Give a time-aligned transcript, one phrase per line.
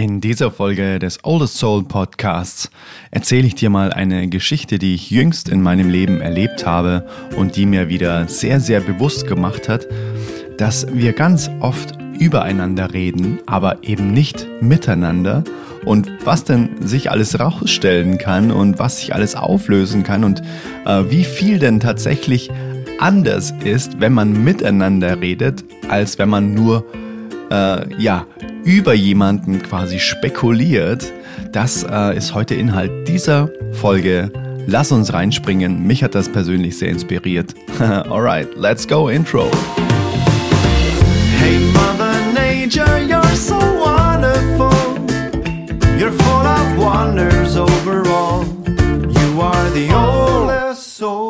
[0.00, 2.70] In dieser Folge des Oldest Soul Podcasts
[3.10, 7.06] erzähle ich dir mal eine Geschichte, die ich jüngst in meinem Leben erlebt habe
[7.36, 9.86] und die mir wieder sehr, sehr bewusst gemacht hat,
[10.56, 15.44] dass wir ganz oft übereinander reden, aber eben nicht miteinander.
[15.84, 20.40] Und was denn sich alles rausstellen kann und was sich alles auflösen kann und
[20.86, 22.50] äh, wie viel denn tatsächlich
[23.00, 26.86] anders ist, wenn man miteinander redet, als wenn man nur
[27.50, 28.26] äh, ja,
[28.64, 31.12] über jemanden quasi spekuliert.
[31.52, 34.30] Das äh, ist heute Inhalt dieser Folge.
[34.66, 35.86] Lass uns reinspringen.
[35.86, 37.54] Mich hat das persönlich sehr inspiriert.
[37.80, 39.50] Alright, let's go Intro.
[41.38, 44.70] Hey Mother Nature, you're so wonderful.
[45.98, 48.44] You're full of wonders overall.
[48.66, 51.29] You are the oldest soul.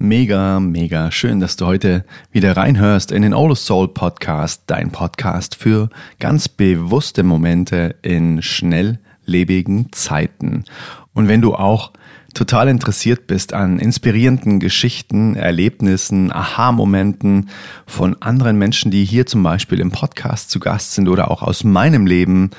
[0.00, 5.56] Mega, mega schön, dass du heute wieder reinhörst in den Oldest Soul Podcast, dein Podcast
[5.56, 5.90] für
[6.20, 10.62] ganz bewusste Momente in schnelllebigen Zeiten.
[11.14, 11.92] Und wenn du auch
[12.34, 17.48] total interessiert bist an inspirierenden Geschichten, Erlebnissen, Aha-Momenten
[17.86, 21.64] von anderen Menschen, die hier zum Beispiel im Podcast zu Gast sind oder auch aus
[21.64, 22.50] meinem Leben,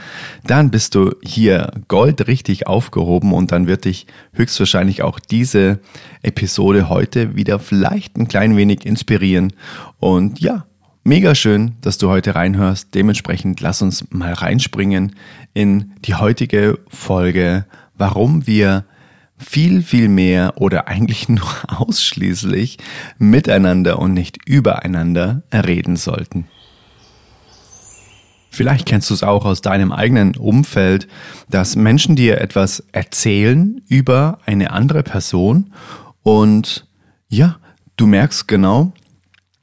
[0.44, 5.80] dann bist du hier goldrichtig aufgehoben und dann wird dich höchstwahrscheinlich auch diese
[6.24, 9.54] Episode heute wieder vielleicht ein klein wenig inspirieren.
[10.00, 10.66] Und ja,
[11.06, 12.94] Mega schön, dass du heute reinhörst.
[12.94, 15.16] Dementsprechend lass uns mal reinspringen
[15.54, 18.86] in die heutige Folge, warum wir
[19.40, 22.78] viel, viel mehr oder eigentlich nur ausschließlich
[23.18, 26.48] miteinander und nicht übereinander reden sollten.
[28.52, 31.08] Vielleicht kennst du es auch aus deinem eigenen Umfeld,
[31.50, 35.72] dass Menschen dir etwas erzählen über eine andere Person
[36.24, 36.88] und
[37.30, 37.58] ja,
[37.96, 38.92] du merkst genau,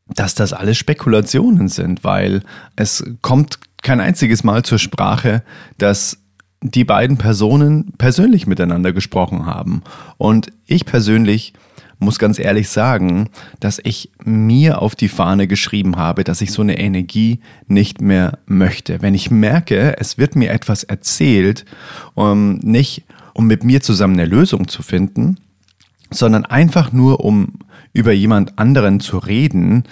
[0.09, 2.43] dass das alles Spekulationen sind, weil
[2.77, 5.43] es kommt kein einziges Mal zur Sprache,
[5.79, 6.19] dass
[6.63, 9.83] die beiden Personen persönlich miteinander gesprochen haben.
[10.17, 11.53] Und ich persönlich
[11.99, 16.63] muss ganz ehrlich sagen, dass ich mir auf die Fahne geschrieben habe, dass ich so
[16.63, 19.01] eine Energie nicht mehr möchte.
[19.01, 21.65] Wenn ich merke, es wird mir etwas erzählt,
[22.15, 25.37] um nicht um mit mir zusammen eine Lösung zu finden,
[26.11, 27.59] sondern einfach nur um
[27.97, 29.85] über jemand anderen zu reden,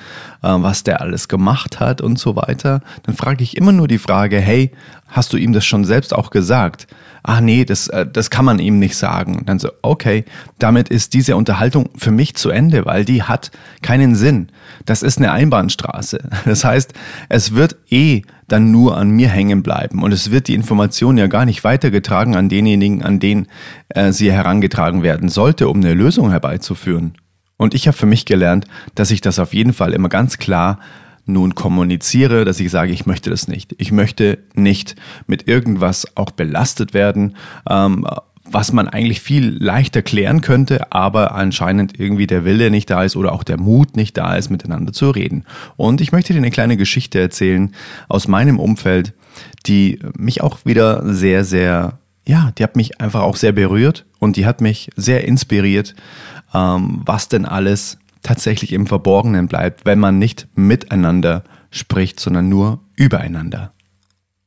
[0.42, 3.98] äh, was der alles gemacht hat und so weiter, dann frage ich immer nur die
[3.98, 4.70] Frage, hey,
[5.08, 6.86] hast du ihm das schon selbst auch gesagt?
[7.22, 9.44] Ach nee, das, äh, das kann man ihm nicht sagen.
[9.46, 10.26] Dann so, okay,
[10.58, 13.50] damit ist diese Unterhaltung für mich zu Ende, weil die hat
[13.80, 14.48] keinen Sinn.
[14.84, 16.18] Das ist eine Einbahnstraße.
[16.44, 16.92] Das heißt,
[17.30, 21.26] es wird eh dann nur an mir hängen bleiben und es wird die Information ja
[21.26, 23.46] gar nicht weitergetragen an denjenigen, an den
[23.88, 27.14] äh, sie herangetragen werden sollte, um eine Lösung herbeizuführen.
[27.56, 30.80] Und ich habe für mich gelernt, dass ich das auf jeden Fall immer ganz klar
[31.26, 33.74] nun kommuniziere, dass ich sage, ich möchte das nicht.
[33.78, 37.36] Ich möchte nicht mit irgendwas auch belastet werden,
[37.68, 38.06] ähm,
[38.44, 43.16] was man eigentlich viel leichter klären könnte, aber anscheinend irgendwie der Wille nicht da ist
[43.16, 45.44] oder auch der Mut nicht da ist, miteinander zu reden.
[45.76, 47.74] Und ich möchte dir eine kleine Geschichte erzählen
[48.08, 49.14] aus meinem Umfeld,
[49.66, 54.36] die mich auch wieder sehr, sehr, ja, die hat mich einfach auch sehr berührt und
[54.36, 55.94] die hat mich sehr inspiriert,
[56.54, 62.80] ähm, was denn alles tatsächlich im Verborgenen bleibt, wenn man nicht miteinander spricht, sondern nur
[62.96, 63.72] übereinander.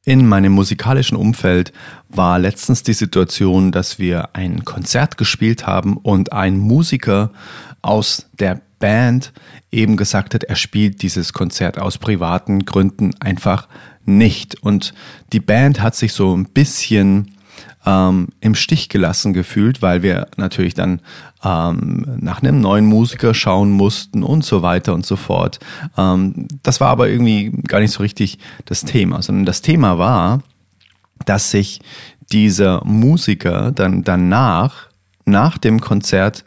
[0.05, 1.73] In meinem musikalischen Umfeld
[2.07, 7.31] war letztens die Situation, dass wir ein Konzert gespielt haben und ein Musiker
[7.81, 9.33] aus der Band
[9.71, 13.67] eben gesagt hat, er spielt dieses Konzert aus privaten Gründen einfach
[14.05, 14.63] nicht.
[14.63, 14.93] Und
[15.33, 17.33] die Band hat sich so ein bisschen
[17.85, 21.01] ähm, im Stich gelassen gefühlt, weil wir natürlich dann
[21.43, 25.59] ähm, nach einem neuen Musiker schauen mussten und so weiter und so fort.
[25.97, 30.41] Ähm, das war aber irgendwie gar nicht so richtig das Thema, sondern das Thema war,
[31.25, 31.79] dass sich
[32.31, 34.87] dieser Musiker dann danach,
[35.25, 36.43] nach dem Konzert,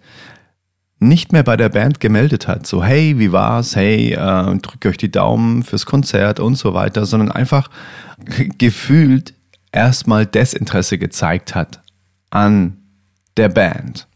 [1.00, 2.66] nicht mehr bei der Band gemeldet hat.
[2.66, 3.74] So, hey, wie war's?
[3.74, 7.70] Hey, äh, drückt euch die Daumen fürs Konzert und so weiter, sondern einfach
[8.58, 9.32] gefühlt
[9.72, 11.82] erstmal Desinteresse gezeigt hat
[12.30, 12.78] an
[13.36, 14.08] der Band.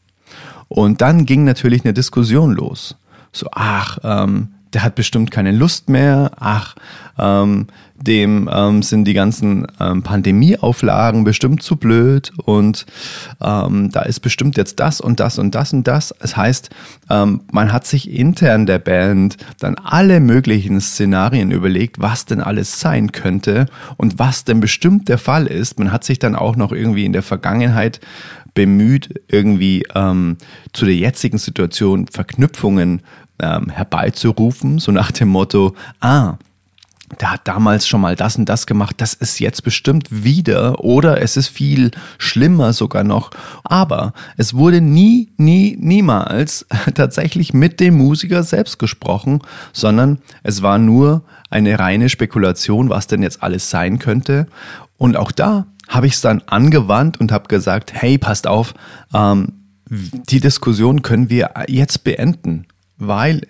[0.69, 2.97] Und dann ging natürlich eine Diskussion los.
[3.33, 6.33] So, ach, ähm, der hat bestimmt keine Lust mehr.
[6.39, 6.75] Ach,
[7.19, 12.87] ähm, dem ähm, sind die ganzen ähm, Pandemieauflagen bestimmt zu blöd und
[13.41, 16.13] ähm, da ist bestimmt jetzt das und das und das und das.
[16.19, 16.71] Es heißt,
[17.09, 22.81] ähm, man hat sich intern der Band dann alle möglichen Szenarien überlegt, was denn alles
[22.81, 23.67] sein könnte
[23.97, 25.79] und was denn bestimmt der Fall ist.
[25.79, 28.01] Man hat sich dann auch noch irgendwie in der Vergangenheit
[28.55, 30.37] bemüht, irgendwie ähm,
[30.73, 33.03] zu der jetzigen Situation Verknüpfungen
[33.41, 36.37] ähm, herbeizurufen, so nach dem Motto, ah,
[37.21, 41.21] der hat damals schon mal das und das gemacht, das ist jetzt bestimmt wieder oder
[41.21, 43.31] es ist viel schlimmer sogar noch.
[43.63, 49.41] Aber es wurde nie, nie, niemals tatsächlich mit dem Musiker selbst gesprochen,
[49.73, 54.47] sondern es war nur eine reine Spekulation, was denn jetzt alles sein könnte.
[54.97, 58.75] Und auch da habe ich es dann angewandt und habe gesagt, hey, passt auf,
[59.13, 59.53] ähm,
[59.91, 63.43] die Diskussion können wir jetzt beenden, weil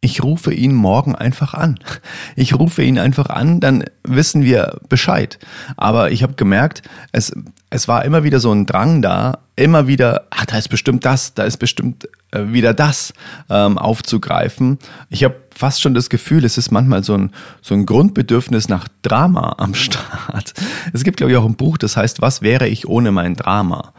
[0.00, 1.78] ich rufe ihn morgen einfach an.
[2.36, 5.38] Ich rufe ihn einfach an, dann wissen wir Bescheid.
[5.76, 6.82] Aber ich habe gemerkt,
[7.12, 7.32] es,
[7.74, 11.34] es war immer wieder so ein Drang da, immer wieder, ach, da ist bestimmt das,
[11.34, 13.12] da ist bestimmt äh, wieder das
[13.50, 14.78] ähm, aufzugreifen.
[15.10, 17.30] Ich habe fast schon das Gefühl, es ist manchmal so ein,
[17.62, 20.54] so ein Grundbedürfnis nach Drama am Start.
[20.92, 23.92] Es gibt, glaube ich, auch ein Buch, das heißt, was wäre ich ohne mein Drama?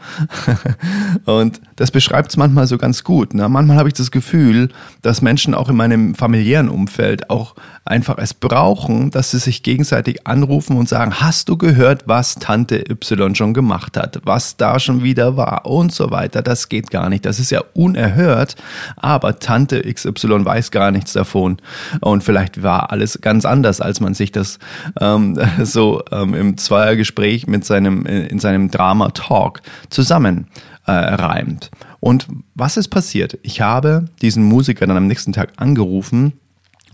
[1.24, 3.32] Und das beschreibt es manchmal so ganz gut.
[3.32, 3.48] Ne?
[3.48, 4.70] Manchmal habe ich das Gefühl,
[5.00, 7.54] dass Menschen auch in meinem familiären Umfeld auch
[7.86, 12.84] einfach es brauchen, dass sie sich gegenseitig anrufen und sagen, hast du gehört, was Tante
[12.90, 13.65] Y schon gemacht
[13.96, 16.42] hat, was da schon wieder war und so weiter.
[16.42, 17.24] Das geht gar nicht.
[17.24, 18.56] Das ist ja unerhört,
[18.96, 21.58] aber Tante XY weiß gar nichts davon.
[22.00, 24.58] Und vielleicht war alles ganz anders, als man sich das
[25.00, 30.48] ähm, so ähm, im Zweiergespräch mit seinem, in seinem Drama-Talk zusammen
[30.86, 31.70] äh, reimt.
[32.00, 33.38] Und was ist passiert?
[33.42, 36.34] Ich habe diesen Musiker dann am nächsten Tag angerufen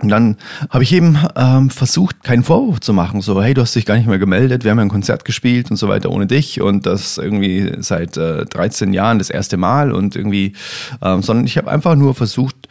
[0.01, 0.37] und dann
[0.69, 3.97] habe ich eben ähm, versucht, keinen Vorwurf zu machen, so, hey, du hast dich gar
[3.97, 6.87] nicht mehr gemeldet, wir haben ja ein Konzert gespielt und so weiter ohne dich und
[6.87, 10.55] das irgendwie seit äh, 13 Jahren das erste Mal und irgendwie,
[11.03, 12.69] ähm, sondern ich habe einfach nur versucht,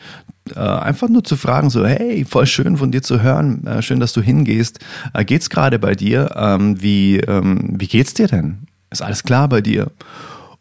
[0.56, 4.00] äh, einfach nur zu fragen, so, hey, voll schön von dir zu hören, äh, schön,
[4.00, 4.80] dass du hingehst.
[5.14, 6.32] Äh, geht's gerade bei dir?
[6.36, 8.68] Ähm, wie, ähm, wie geht's dir denn?
[8.90, 9.92] Ist alles klar bei dir?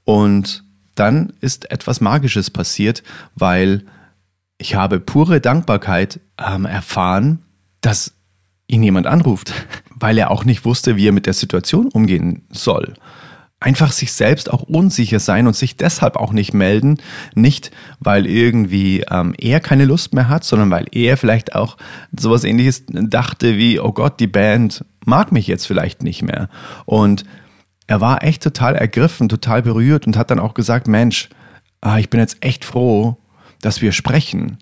[0.04, 0.62] Und
[0.94, 3.02] dann ist etwas Magisches passiert,
[3.34, 3.84] weil
[4.60, 7.40] ich habe pure Dankbarkeit ähm, erfahren,
[7.80, 8.14] dass
[8.66, 9.52] ihn jemand anruft,
[9.94, 12.94] weil er auch nicht wusste, wie er mit der Situation umgehen soll.
[13.58, 16.98] Einfach sich selbst auch unsicher sein und sich deshalb auch nicht melden,
[17.34, 17.70] nicht
[18.00, 21.76] weil irgendwie ähm, er keine Lust mehr hat, sondern weil er vielleicht auch
[22.16, 26.48] sowas ähnliches dachte wie, oh Gott, die Band mag mich jetzt vielleicht nicht mehr.
[26.84, 27.24] Und
[27.86, 31.28] er war echt total ergriffen, total berührt und hat dann auch gesagt, Mensch,
[31.80, 33.18] ah, ich bin jetzt echt froh,
[33.60, 34.58] dass wir sprechen.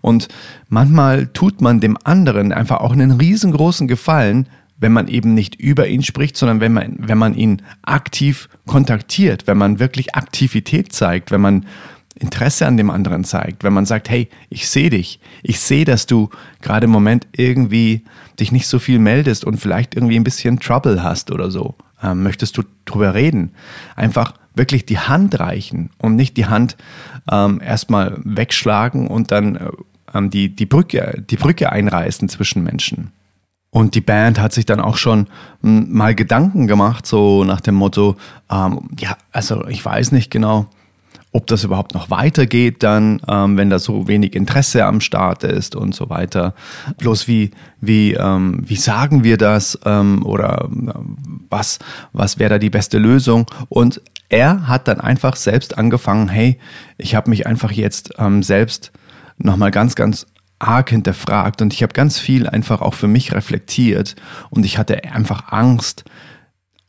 [0.00, 0.28] Und
[0.68, 5.88] manchmal tut man dem anderen einfach auch einen riesengroßen Gefallen, wenn man eben nicht über
[5.88, 11.32] ihn spricht, sondern wenn man, wenn man ihn aktiv kontaktiert, wenn man wirklich Aktivität zeigt,
[11.32, 11.66] wenn man
[12.14, 16.06] Interesse an dem anderen zeigt, wenn man sagt, hey, ich sehe dich, ich sehe, dass
[16.06, 16.30] du
[16.62, 18.04] gerade im Moment irgendwie
[18.38, 21.76] dich nicht so viel meldest und vielleicht irgendwie ein bisschen Trouble hast oder so.
[22.02, 23.52] Ähm, möchtest du drüber reden?
[23.96, 26.76] Einfach wirklich die Hand reichen und nicht die Hand
[27.30, 29.70] ähm, erstmal wegschlagen und dann äh,
[30.14, 33.12] ähm, die, die, Brücke, die Brücke einreißen zwischen Menschen.
[33.70, 35.28] Und die Band hat sich dann auch schon
[35.62, 38.16] hm, mal Gedanken gemacht, so nach dem Motto,
[38.50, 40.66] ähm, ja, also ich weiß nicht genau,
[41.32, 45.76] ob das überhaupt noch weitergeht dann, ähm, wenn da so wenig Interesse am Start ist
[45.76, 46.54] und so weiter.
[46.98, 50.92] Bloß wie, wie, ähm, wie sagen wir das ähm, oder äh,
[51.50, 51.78] was,
[52.12, 53.46] was wäre da die beste Lösung?
[53.68, 56.58] Und er hat dann einfach selbst angefangen, hey,
[56.96, 58.92] ich habe mich einfach jetzt ähm, selbst
[59.38, 60.26] nochmal ganz, ganz
[60.58, 64.16] arg hinterfragt und ich habe ganz viel einfach auch für mich reflektiert
[64.50, 66.04] und ich hatte einfach Angst,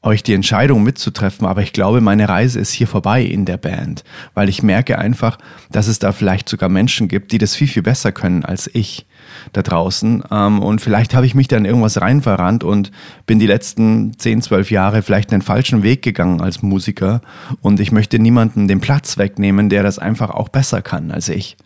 [0.01, 4.05] euch die Entscheidung mitzutreffen, aber ich glaube, meine Reise ist hier vorbei in der Band,
[4.33, 5.37] weil ich merke einfach,
[5.71, 9.05] dass es da vielleicht sogar Menschen gibt, die das viel, viel besser können als ich
[9.51, 10.23] da draußen.
[10.31, 12.91] Ähm, und vielleicht habe ich mich dann irgendwas rein verrannt und
[13.25, 17.21] bin die letzten 10, 12 Jahre vielleicht einen falschen Weg gegangen als Musiker
[17.61, 21.57] und ich möchte niemanden den Platz wegnehmen, der das einfach auch besser kann als ich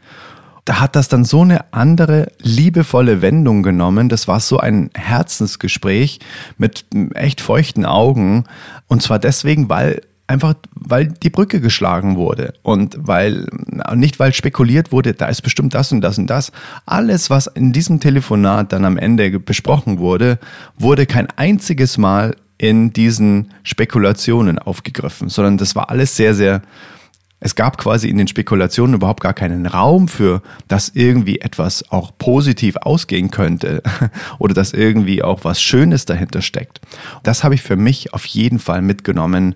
[0.66, 4.08] da hat das dann so eine andere liebevolle Wendung genommen.
[4.08, 6.20] Das war so ein Herzensgespräch
[6.58, 8.46] mit echt feuchten Augen.
[8.88, 13.46] Und zwar deswegen, weil einfach, weil die Brücke geschlagen wurde und weil,
[13.94, 16.52] nicht weil spekuliert wurde, da ist bestimmt das und das und das.
[16.86, 20.40] Alles, was in diesem Telefonat dann am Ende besprochen wurde,
[20.78, 26.62] wurde kein einziges Mal in diesen Spekulationen aufgegriffen, sondern das war alles sehr, sehr
[27.44, 32.14] es gab quasi in den Spekulationen überhaupt gar keinen Raum für, dass irgendwie etwas auch
[32.18, 33.84] positiv ausgehen könnte
[34.40, 36.80] oder dass irgendwie auch was Schönes dahinter steckt.
[37.22, 39.56] Das habe ich für mich auf jeden Fall mitgenommen,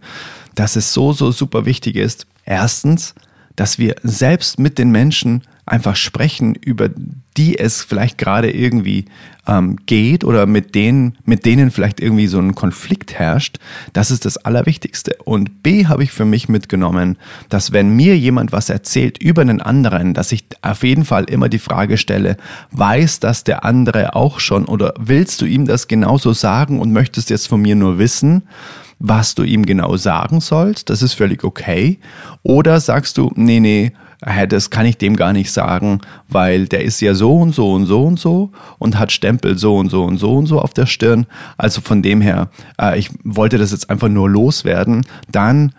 [0.53, 2.27] dass es so, so super wichtig ist.
[2.43, 3.15] Erstens,
[3.55, 6.89] dass wir selbst mit den Menschen einfach sprechen, über
[7.35, 9.05] die es vielleicht gerade irgendwie
[9.47, 13.59] ähm, geht oder mit denen, mit denen vielleicht irgendwie so ein Konflikt herrscht,
[13.93, 15.17] das ist das Allerwichtigste.
[15.23, 17.17] Und B habe ich für mich mitgenommen,
[17.49, 21.49] dass wenn mir jemand was erzählt über einen anderen, dass ich auf jeden Fall immer
[21.49, 22.37] die Frage stelle,
[22.71, 27.29] weiß das der andere auch schon oder willst du ihm das genauso sagen und möchtest
[27.29, 28.43] jetzt von mir nur wissen?
[28.99, 31.99] Was du ihm genau sagen sollst, das ist völlig okay.
[32.43, 33.91] Oder sagst du, nee, nee,
[34.49, 37.85] das kann ich dem gar nicht sagen, weil der ist ja so und so und
[37.85, 40.87] so und so und hat Stempel so und so und so und so auf der
[40.87, 41.27] Stirn.
[41.57, 42.49] Also von dem her,
[42.81, 45.05] äh, ich wollte das jetzt einfach nur loswerden.
[45.31, 45.73] Dann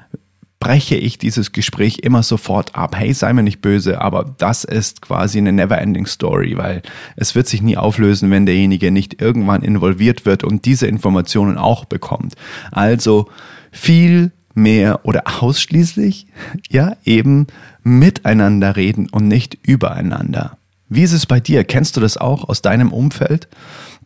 [0.61, 2.97] breche ich dieses Gespräch immer sofort ab.
[2.97, 6.83] Hey, sei mir nicht böse, aber das ist quasi eine never-ending Story, weil
[7.17, 11.85] es wird sich nie auflösen, wenn derjenige nicht irgendwann involviert wird und diese Informationen auch
[11.85, 12.35] bekommt.
[12.73, 13.29] Also
[13.71, 16.27] viel mehr oder ausschließlich,
[16.69, 17.47] ja, eben
[17.85, 20.59] miteinander reden und nicht übereinander.
[20.89, 21.65] Wie ist es bei dir?
[21.65, 23.49] Kennst du das auch aus deinem Umfeld?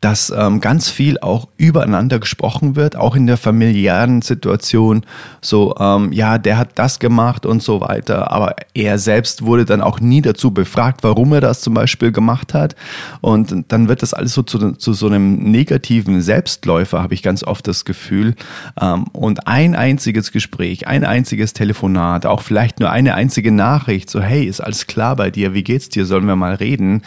[0.02, 5.06] Dass ähm, ganz viel auch übereinander gesprochen wird, auch in der familiären Situation.
[5.40, 9.80] So, ähm, ja, der hat das gemacht und so weiter, aber er selbst wurde dann
[9.80, 12.74] auch nie dazu befragt, warum er das zum Beispiel gemacht hat.
[13.20, 17.44] Und dann wird das alles so zu, zu so einem negativen Selbstläufer, habe ich ganz
[17.44, 18.34] oft das Gefühl.
[18.80, 24.20] Ähm, und ein einziges Gespräch, ein einziges Telefonat, auch vielleicht nur eine einzige Nachricht, so,
[24.20, 27.02] hey, ist alles klar bei dir, wie geht's dir, sollen wir mal reden?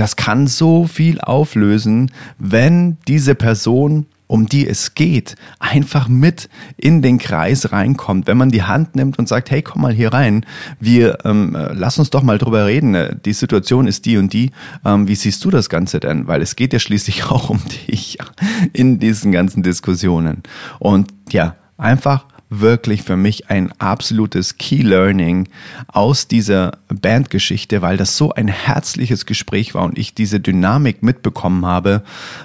[0.00, 7.02] Das kann so viel auflösen, wenn diese Person um die es geht, einfach mit in
[7.02, 8.26] den Kreis reinkommt.
[8.26, 10.46] Wenn man die Hand nimmt und sagt, hey, komm mal hier rein,
[10.78, 13.20] wir ähm, lass uns doch mal drüber reden.
[13.26, 14.52] Die Situation ist die und die.
[14.86, 16.26] Ähm, wie siehst du das Ganze denn?
[16.26, 18.16] Weil es geht ja schließlich auch um dich
[18.72, 20.44] in diesen ganzen Diskussionen.
[20.78, 25.48] Und ja, einfach wirklich für mich ein absolutes Key Learning
[25.86, 31.64] aus dieser Bandgeschichte, weil das so ein herzliches Gespräch war und ich diese Dynamik mitbekommen
[31.64, 32.02] habe,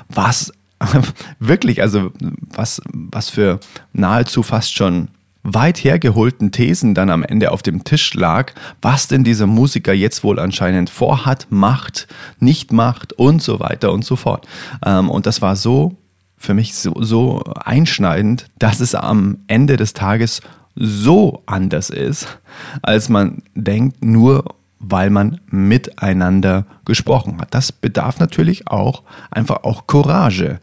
[0.07, 0.53] was
[1.39, 3.59] wirklich, also was, was für
[3.93, 5.09] nahezu fast schon
[5.45, 10.23] weit hergeholten Thesen dann am Ende auf dem Tisch lag, was denn dieser Musiker jetzt
[10.23, 12.07] wohl anscheinend vorhat, macht,
[12.39, 14.47] nicht macht und so weiter und so fort.
[14.83, 15.95] Ähm, und das war so
[16.37, 20.41] für mich so, so einschneidend, dass es am Ende des Tages
[20.75, 22.39] so anders ist,
[22.81, 24.43] als man denkt, nur
[24.79, 27.53] weil man miteinander gesprochen hat.
[27.53, 30.59] Das bedarf natürlich auch einfach auch Courage,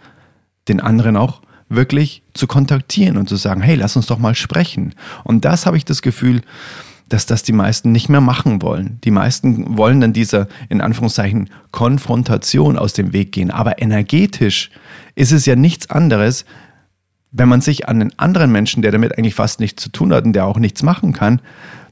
[0.68, 4.94] den anderen auch wirklich zu kontaktieren und zu sagen, hey, lass uns doch mal sprechen.
[5.24, 6.42] Und das habe ich das Gefühl,
[7.12, 8.98] dass das die meisten nicht mehr machen wollen.
[9.04, 13.50] Die meisten wollen dann dieser, in Anführungszeichen, Konfrontation aus dem Weg gehen.
[13.50, 14.70] Aber energetisch
[15.14, 16.46] ist es ja nichts anderes,
[17.30, 20.24] wenn man sich an den anderen Menschen, der damit eigentlich fast nichts zu tun hat
[20.24, 21.40] und der auch nichts machen kann,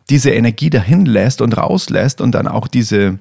[0.09, 3.19] diese Energie dahin lässt und rauslässt und dann auch diese,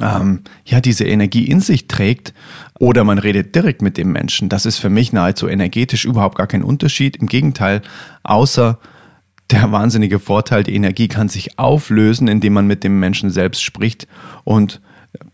[0.00, 2.34] ähm, ja, diese Energie in sich trägt
[2.80, 4.48] oder man redet direkt mit dem Menschen.
[4.48, 7.16] Das ist für mich nahezu energetisch überhaupt gar kein Unterschied.
[7.16, 7.82] Im Gegenteil,
[8.24, 8.78] außer
[9.52, 14.06] der wahnsinnige Vorteil, die Energie kann sich auflösen, indem man mit dem Menschen selbst spricht
[14.44, 14.80] und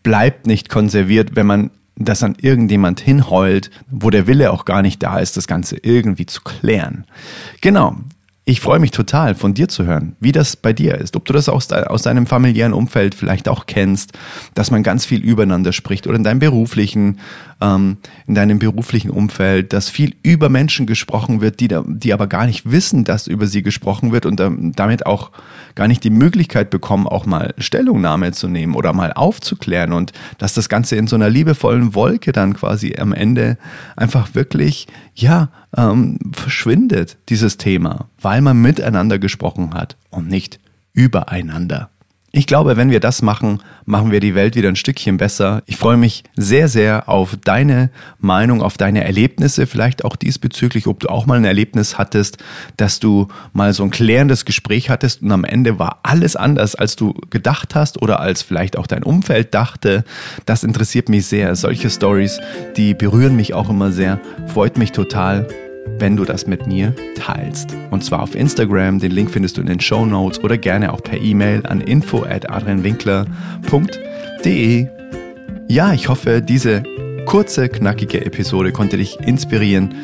[0.02, 5.02] bleibt nicht konserviert, wenn man das an irgendjemand hinheult, wo der Wille auch gar nicht
[5.02, 7.06] da ist, das Ganze irgendwie zu klären.
[7.62, 7.96] Genau,
[8.48, 11.16] ich freue mich total, von dir zu hören, wie das bei dir ist.
[11.16, 14.12] Ob du das aus, aus deinem familiären Umfeld vielleicht auch kennst,
[14.54, 17.18] dass man ganz viel übereinander spricht oder in deinem beruflichen,
[17.60, 22.26] ähm, in deinem beruflichen Umfeld, dass viel über Menschen gesprochen wird, die, da, die aber
[22.26, 24.40] gar nicht wissen, dass über sie gesprochen wird und
[24.76, 25.30] damit auch
[25.74, 30.54] gar nicht die Möglichkeit bekommen, auch mal Stellungnahme zu nehmen oder mal aufzuklären und dass
[30.54, 33.58] das Ganze in so einer liebevollen Wolke dann quasi am Ende
[33.96, 40.60] einfach wirklich, ja, ähm, verschwindet, dieses Thema, weil man miteinander gesprochen hat und nicht
[40.92, 41.90] übereinander.
[42.32, 45.62] Ich glaube, wenn wir das machen, machen wir die Welt wieder ein Stückchen besser.
[45.64, 51.00] Ich freue mich sehr, sehr auf deine Meinung, auf deine Erlebnisse, vielleicht auch diesbezüglich, ob
[51.00, 52.38] du auch mal ein Erlebnis hattest,
[52.76, 56.96] dass du mal so ein klärendes Gespräch hattest und am Ende war alles anders, als
[56.96, 60.04] du gedacht hast oder als vielleicht auch dein Umfeld dachte.
[60.44, 61.56] Das interessiert mich sehr.
[61.56, 62.38] Solche Stories,
[62.76, 65.48] die berühren mich auch immer sehr, freut mich total
[65.98, 67.76] wenn du das mit mir teilst.
[67.90, 71.02] Und zwar auf Instagram, den Link findest du in den Show Notes oder gerne auch
[71.02, 74.86] per E-Mail an info at adrianwinkler.de.
[75.68, 76.82] Ja, ich hoffe, diese
[77.26, 79.94] kurze, knackige Episode konnte dich inspirieren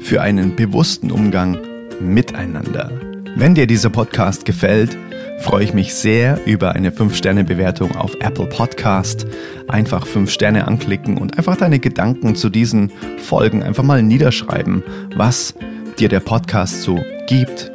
[0.00, 1.58] für einen bewussten Umgang
[2.00, 2.90] miteinander.
[3.36, 4.96] Wenn dir dieser Podcast gefällt,
[5.38, 9.26] freue ich mich sehr über eine 5-Sterne-Bewertung auf Apple Podcast.
[9.68, 14.82] Einfach 5 Sterne anklicken und einfach deine Gedanken zu diesen Folgen einfach mal niederschreiben,
[15.16, 15.54] was
[15.98, 17.70] dir der Podcast so gibt,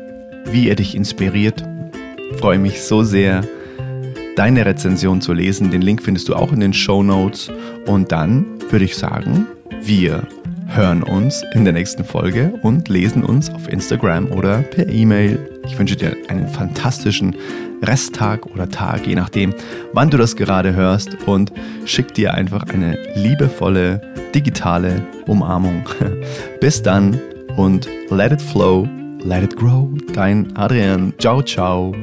[0.45, 1.63] wie er dich inspiriert.
[2.37, 3.43] Freue mich so sehr
[4.35, 5.71] deine Rezension zu lesen.
[5.71, 7.51] Den Link findest du auch in den Show Notes.
[7.85, 9.47] Und dann würde ich sagen,
[9.81, 10.27] wir
[10.67, 15.58] hören uns in der nächsten Folge und lesen uns auf Instagram oder per E-Mail.
[15.69, 17.35] Ich wünsche dir einen fantastischen
[17.83, 19.53] Resttag oder Tag, je nachdem,
[19.93, 21.53] wann du das gerade hörst und
[21.85, 24.01] schick dir einfach eine liebevolle
[24.33, 25.83] digitale Umarmung.
[26.59, 27.19] Bis dann
[27.55, 28.87] und let it flow,
[29.23, 29.87] let it grow.
[30.13, 31.13] Dein Adrian.
[31.19, 31.93] Ciao, ciao.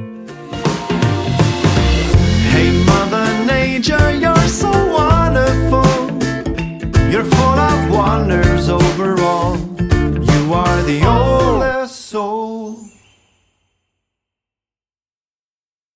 [2.51, 4.26] Hey Mother Nature,